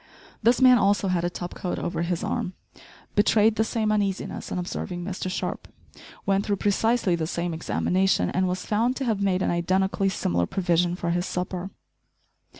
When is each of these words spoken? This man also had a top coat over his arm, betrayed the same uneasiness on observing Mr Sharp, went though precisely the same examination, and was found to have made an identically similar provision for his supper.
This 0.41 0.63
man 0.63 0.79
also 0.79 1.09
had 1.09 1.23
a 1.23 1.29
top 1.29 1.53
coat 1.53 1.77
over 1.77 2.01
his 2.01 2.23
arm, 2.23 2.53
betrayed 3.13 3.55
the 3.55 3.63
same 3.63 3.91
uneasiness 3.91 4.51
on 4.51 4.57
observing 4.57 5.03
Mr 5.03 5.29
Sharp, 5.29 5.67
went 6.25 6.47
though 6.47 6.55
precisely 6.55 7.13
the 7.13 7.27
same 7.27 7.53
examination, 7.53 8.31
and 8.31 8.47
was 8.47 8.65
found 8.65 8.95
to 8.95 9.05
have 9.05 9.21
made 9.21 9.43
an 9.43 9.51
identically 9.51 10.09
similar 10.09 10.47
provision 10.47 10.95
for 10.95 11.11
his 11.11 11.27
supper. 11.27 11.69